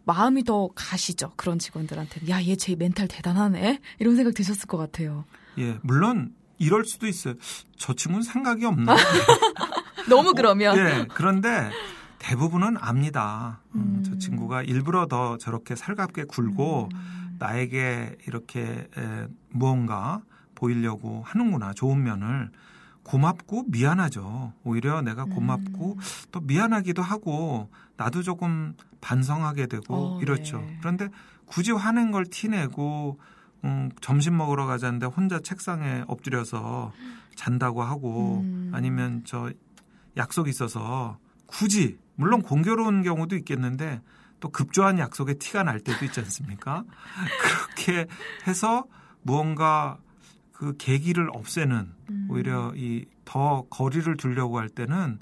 마음이 0.09 0.43
더 0.45 0.71
가시죠. 0.75 1.33
그런 1.37 1.59
직원들한테는 1.59 2.31
야 2.31 2.41
얘 2.43 2.57
제 2.57 2.75
멘탈 2.75 3.07
대단하네 3.09 3.79
이런 3.99 4.17
생각 4.17 4.33
드셨을 4.33 4.67
것 4.67 4.79
같아요. 4.79 5.27
예, 5.59 5.79
물론 5.83 6.35
이럴 6.57 6.87
수도 6.87 7.07
있어요. 7.07 7.35
저 7.77 7.93
친구는 7.93 8.23
생각이 8.23 8.65
없나? 8.65 8.97
너무 10.09 10.33
그러면 10.35 10.79
예, 10.79 11.07
그런데 11.13 11.71
대부분은 12.19 12.79
압니다. 12.81 13.61
음, 13.75 14.03
저 14.05 14.13
음. 14.13 14.19
친구가 14.19 14.63
일부러 14.63 15.07
더 15.07 15.37
저렇게 15.37 15.77
살갑게 15.77 16.25
굴고 16.25 16.89
음. 16.93 17.37
나에게 17.39 18.17
이렇게 18.27 18.89
에, 18.97 19.27
무언가 19.51 20.23
보이려고 20.55 21.23
하는구나. 21.27 21.75
좋은 21.75 22.03
면을 22.03 22.51
고맙고 23.09 23.65
미안하죠. 23.69 24.53
오히려 24.65 25.01
내가 25.01 25.25
고맙고 25.25 25.93
음. 25.95 26.01
또 26.31 26.41
미안하기도 26.41 27.01
하고 27.01 27.71
나도 27.97 28.23
조금 28.23 28.75
반성하게 29.01 29.67
되고 29.67 29.95
어, 29.95 30.21
이렇죠. 30.21 30.59
네. 30.59 30.77
그런데 30.81 31.09
굳이 31.47 31.73
화낸 31.73 32.11
걸 32.11 32.27
티내고 32.27 33.19
음, 33.65 33.91
점심 34.03 34.37
먹으러 34.37 34.67
가자는데 34.67 35.07
혼자 35.07 35.41
책상에 35.41 36.05
엎드려서 36.07 36.93
잔다고 37.35 37.83
하고 37.83 38.43
음. 38.43 38.73
아니면 38.75 39.23
저 39.25 39.51
약속 40.19 40.47
있어서 40.47 41.19
굳이 41.47 41.97
물론 42.15 42.43
공교로운 42.43 43.03
경우도 43.03 43.37
있겠는데 43.37 44.03
또 44.39 44.51
급조한 44.51 44.99
약속에 44.99 45.35
티가 45.35 45.63
날 45.63 45.81
때도 45.81 46.05
있지 46.05 46.21
않습니까? 46.21 46.85
그렇게 47.75 48.07
해서 48.47 48.85
무언가 49.23 49.97
그 50.59 50.77
계기를 50.77 51.31
없애는 51.33 51.93
음. 52.11 52.29
오히려 52.31 52.73
이 52.77 53.07
더 53.29 53.67
거리를 53.69 54.17
두려고 54.17 54.59
할 54.59 54.71
때는 54.71 55.19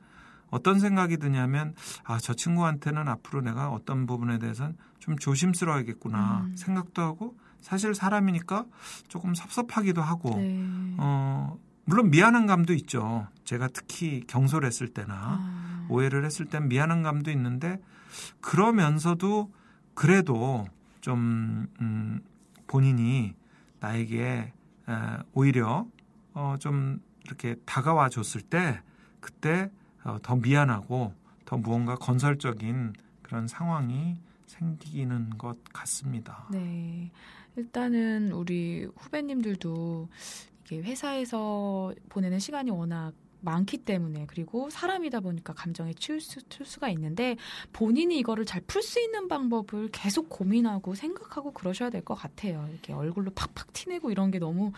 어떤 0.50 0.78
생각이 0.78 1.16
드냐면 1.16 1.74
아 2.04 2.18
저 2.20 2.34
친구한테는 2.34 3.08
앞으로 3.08 3.40
내가 3.40 3.70
어떤 3.70 4.06
부분에 4.06 4.38
대해서는 4.38 4.76
좀 5.00 5.18
조심스러워야겠구나 5.18 6.42
음. 6.46 6.56
생각도 6.56 7.02
하고 7.02 7.36
사실 7.60 7.96
사람이니까 7.96 8.64
조금 9.08 9.34
섭섭하기도 9.34 10.02
하고 10.02 10.36
네. 10.36 10.94
어 10.98 11.58
물론 11.84 12.10
미안한 12.10 12.46
감도 12.46 12.72
있죠. 12.74 13.26
제가 13.42 13.66
특히 13.72 14.22
경솔했을 14.28 14.88
때나 14.88 15.14
아. 15.14 15.86
오해를 15.88 16.24
했을 16.24 16.46
땐 16.46 16.68
미안한 16.68 17.02
감도 17.02 17.32
있는데 17.32 17.80
그러면서도 18.40 19.52
그래도 19.94 20.64
좀 21.00 21.66
음, 21.80 22.20
본인이 22.68 23.34
나에게 23.80 24.22
에, 24.24 24.52
오히려 25.32 25.86
어, 26.34 26.56
좀 26.58 27.00
이렇게 27.24 27.56
다가와 27.64 28.08
줬을 28.08 28.40
때 28.40 28.80
그때 29.20 29.70
어, 30.04 30.18
더 30.22 30.36
미안하고 30.36 31.12
더 31.44 31.56
무언가 31.56 31.96
건설적인 31.96 32.92
그런 33.22 33.48
상황이 33.48 34.16
생기는 34.46 35.30
것 35.30 35.62
같습니다. 35.72 36.46
네. 36.50 37.10
일단은 37.56 38.32
우리 38.32 38.86
후배님들도 38.96 40.08
이게 40.64 40.82
회사에서 40.82 41.92
보내는 42.08 42.38
시간이 42.38 42.70
워낙 42.70 43.12
많기 43.40 43.78
때문에 43.78 44.26
그리고 44.28 44.70
사람이다 44.70 45.20
보니까 45.20 45.52
감정에 45.52 45.92
치울 45.94 46.20
수, 46.20 46.42
칠 46.48 46.66
수가 46.66 46.88
있는데 46.90 47.36
본인이 47.72 48.18
이거를 48.18 48.44
잘 48.44 48.62
풀 48.66 48.82
수 48.82 49.00
있는 49.00 49.28
방법을 49.28 49.88
계속 49.92 50.28
고민하고 50.28 50.94
생각하고 50.94 51.52
그러셔야 51.52 51.90
될 51.90 52.02
것 52.02 52.14
같아요. 52.14 52.66
이렇게 52.70 52.92
얼굴로 52.92 53.30
팍팍 53.32 53.72
티내고 53.72 54.10
이런 54.10 54.30
게 54.30 54.38
너무 54.38 54.72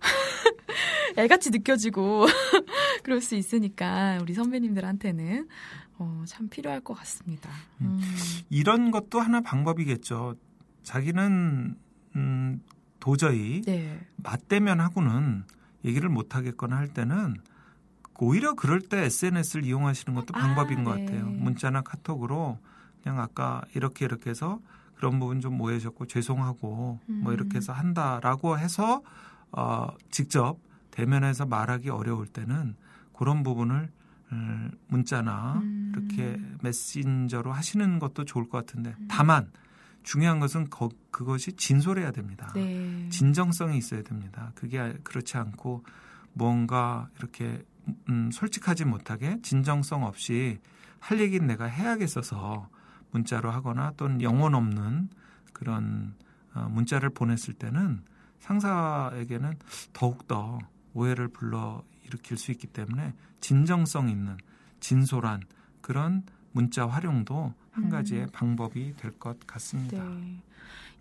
애같이 1.16 1.50
느껴지고 1.50 2.26
그럴 3.02 3.20
수 3.20 3.34
있으니까 3.34 4.18
우리 4.22 4.34
선배님들한테는 4.34 5.48
어, 5.98 6.24
참 6.26 6.48
필요할 6.48 6.80
것 6.80 6.94
같습니다. 6.94 7.50
음. 7.80 8.00
이런 8.48 8.90
것도 8.90 9.20
하나 9.20 9.40
방법이겠죠. 9.40 10.36
자기는 10.82 11.76
음, 12.16 12.62
도저히 13.00 13.60
네. 13.62 13.98
맞대면 14.16 14.80
하고는 14.80 15.44
얘기를 15.84 16.08
못 16.08 16.34
하겠거나 16.34 16.76
할 16.76 16.88
때는 16.88 17.34
오히려 18.20 18.54
그럴 18.54 18.80
때 18.80 19.04
SNS를 19.04 19.64
이용하시는 19.64 20.14
것도 20.14 20.34
아, 20.36 20.40
방법인 20.40 20.84
것 20.84 20.94
네. 20.96 21.04
같아요. 21.06 21.24
문자나 21.26 21.82
카톡으로 21.82 22.58
그냥 23.02 23.18
아까 23.20 23.62
이렇게 23.74 24.04
이렇게 24.04 24.30
해서 24.30 24.60
그런 24.96 25.18
부분 25.18 25.40
좀 25.40 25.60
오해하셨고 25.60 26.06
죄송하고 26.06 26.68
뭐 26.68 27.00
음. 27.08 27.32
이렇게 27.32 27.56
해서 27.56 27.72
한다라고 27.72 28.58
해서 28.58 29.02
어, 29.52 29.88
직접 30.10 30.58
대면해서 30.90 31.46
말하기 31.46 31.88
어려울 31.88 32.26
때는 32.26 32.76
그런 33.16 33.42
부분을 33.42 33.90
음, 34.32 34.70
문자나 34.88 35.54
음. 35.62 35.92
이렇게 35.94 36.38
메신저로 36.62 37.52
하시는 37.52 37.98
것도 37.98 38.24
좋을 38.26 38.48
것 38.48 38.58
같은데 38.58 38.94
음. 38.98 39.08
다만 39.10 39.50
중요한 40.02 40.38
것은 40.40 40.68
거- 40.70 40.88
그것이 41.10 41.52
진솔해야 41.54 42.10
됩니다. 42.12 42.50
네. 42.54 43.08
진정성이 43.10 43.78
있어야 43.78 44.02
됩니다. 44.02 44.52
그게 44.54 44.94
그렇지 45.02 45.36
않고 45.36 45.84
뭔가 46.32 47.08
이렇게 47.18 47.62
음, 48.08 48.30
솔직하지 48.30 48.84
못하게 48.84 49.40
진정성 49.42 50.04
없이 50.04 50.58
할 50.98 51.20
얘기는 51.20 51.46
내가 51.46 51.64
해야겠어서 51.66 52.68
문자로 53.12 53.50
하거나 53.50 53.92
또는 53.96 54.22
영혼 54.22 54.54
없는 54.54 55.08
그런 55.52 56.14
어, 56.54 56.68
문자를 56.70 57.10
보냈을 57.10 57.54
때는 57.54 58.02
상사에게는 58.40 59.54
더욱더 59.92 60.58
오해를 60.94 61.28
불러 61.28 61.82
일으킬 62.04 62.36
수 62.36 62.50
있기 62.50 62.66
때문에 62.66 63.14
진정성 63.40 64.08
있는 64.08 64.36
진솔한 64.80 65.42
그런 65.80 66.24
문자 66.52 66.86
활용도 66.86 67.54
한 67.70 67.84
음. 67.84 67.88
가지의 67.90 68.26
방법이 68.32 68.94
될 68.96 69.12
것 69.12 69.38
같습니다. 69.46 70.02
네. 70.02 70.42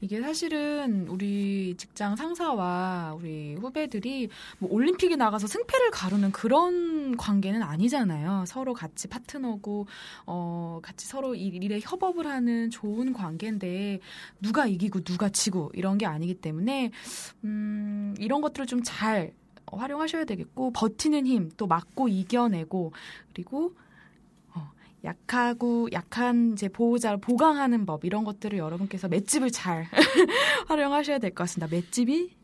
이게 0.02 0.22
사실은 0.22 1.08
우리 1.10 1.76
직장 1.78 2.16
상사와 2.16 3.16
우리 3.20 3.56
후배들이 3.56 4.30
뭐 4.60 4.72
올림픽에 4.72 5.16
나가서 5.18 5.48
승패를 5.48 5.92
가르는 5.92 6.32
그런 6.32 7.18
관계는 7.18 7.62
아니잖아요. 7.62 8.46
서로 8.48 8.74
같이 8.74 9.08
파트너고 9.10 9.88
어 10.26 10.80
같이 10.82 11.06
서로 11.06 11.36
일- 11.36 11.62
일에 11.62 11.80
협업을 11.84 12.26
하는 12.28 12.70
좋은 12.70 13.12
관계인데 13.12 14.00
누가 14.42 14.68
이기고 14.68 15.02
누가 15.02 15.28
지고 15.30 15.70
이런 15.74 15.98
게 15.98 16.06
아니기 16.06 16.34
때문에 16.36 16.92
음 17.44 18.16
이런 18.20 18.40
것들을 18.42 18.68
좀잘 18.68 19.34
활용하셔야 19.68 20.24
되겠고 20.24 20.72
버티는 20.72 21.28
힘또 21.28 21.68
맞고 21.68 22.08
이겨내고 22.08 22.94
그리고 23.34 23.66
어, 23.66 23.89
약하고 25.04 25.88
약한 25.94 26.54
이제 26.54 26.68
보호자를 26.68 27.20
보강하는 27.20 27.86
법 27.86 28.04
이런 28.06 28.24
것들을 28.24 28.58
여러분께서 28.58 29.08
맷집을 29.08 29.52
잘 29.52 29.88
활용하셔야 30.68 31.20
될 31.20 31.32
것 31.32 31.44
같습니다. 31.44 31.74
맷집이 31.74 32.36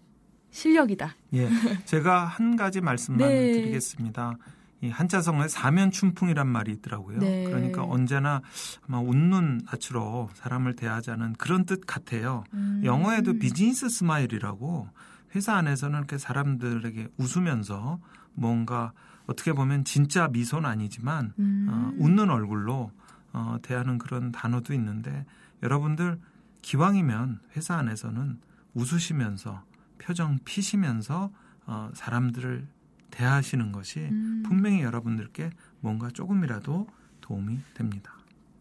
실력이다. 0.52 1.16
예, 1.34 1.50
제가 1.86 2.26
한 2.26 2.56
가지 2.56 2.80
말씀만 2.82 3.28
네. 3.28 3.52
드리겠습니다. 3.54 4.38
이 4.82 4.90
한자성어에 4.90 5.48
사면춘풍이란 5.48 6.48
말이 6.48 6.72
있더라고요. 6.74 7.20
네. 7.20 7.44
그러니까 7.46 7.84
언제나 7.84 8.42
아마 8.88 9.00
웃는 9.00 9.62
낯으로 9.66 10.30
사람을 10.36 10.76
대하자는 10.76 11.34
그런 11.34 11.66
뜻 11.66 11.82
같아요. 11.86 12.44
음. 12.54 12.82
영어에도 12.86 13.34
business 13.40 13.90
smile이라고 13.90 14.88
회사 15.36 15.56
안에서는 15.56 15.98
이렇게 15.98 16.18
사람들에게 16.18 17.08
웃으면서 17.18 18.00
뭔가 18.34 18.94
어떻게 19.28 19.54
보면 19.54 19.84
진짜 19.86 20.28
미소는 20.28 20.70
아니지만 20.70 21.34
음. 21.40 21.68
어, 21.70 21.92
웃는 21.98 22.30
얼굴로 22.30 22.92
어, 23.34 23.58
대하는 23.62 23.98
그런 23.98 24.32
단어도 24.32 24.74
있는데 24.74 25.26
여러분들 25.64 26.20
기왕이면 26.62 27.40
회사 27.56 27.76
안에서는 27.76 28.40
웃으시면서 28.74 29.64
표정 29.98 30.40
피시면서 30.46 31.32
어, 31.66 31.90
사람들을 31.94 32.68
대하시는 33.12 33.72
것이 33.72 34.00
음. 34.00 34.44
분명히 34.46 34.82
여러분들께 34.82 35.50
뭔가 35.80 36.10
조금이라도 36.10 36.88
도움이 37.22 37.60
됩니다. 37.74 38.14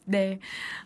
네. 0.06 0.38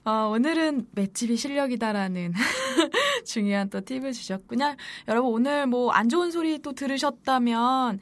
어, 0.05 0.29
오늘은 0.33 0.87
맷집이 0.93 1.37
실력이다라는 1.37 2.33
중요한 3.27 3.69
또 3.69 3.81
팁을 3.81 4.12
주셨군요. 4.12 4.77
여러분, 5.09 5.33
오늘 5.33 5.67
뭐 5.67 5.93
안 5.93 6.09
좋은 6.09 6.31
소리 6.31 6.61
또 6.61 6.73
들으셨다면 6.73 7.99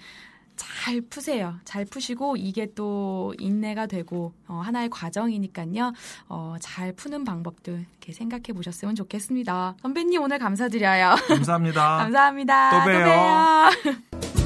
잘 0.57 1.01
푸세요. 1.03 1.55
잘 1.65 1.85
푸시고 1.85 2.37
이게 2.37 2.69
또 2.75 3.35
인내가 3.39 3.87
되고 3.87 4.33
어, 4.49 4.55
하나의 4.65 4.89
과정이니까요. 4.91 5.93
어, 6.29 6.57
잘 6.61 6.93
푸는 6.93 7.25
방법도 7.25 7.73
이렇게 7.73 8.13
생각해 8.13 8.53
보셨으면 8.55 8.95
좋겠습니다. 8.95 9.77
선배님 9.83 10.23
오늘 10.23 10.39
감사드려요. 10.39 11.17
감사합니다. 11.29 11.97
감사합니다. 11.99 12.71
또 12.71 12.85
봬요. 12.91 13.05
또 13.05 13.91
봬요. 13.91 14.37